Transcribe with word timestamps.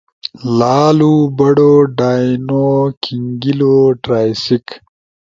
لالو 0.59 1.09
بڑو 1.37 1.73
ڈائنو 1.97 2.65
[کھنگیلو] 3.03 3.77
ٹرائسیک۔ 4.03 4.65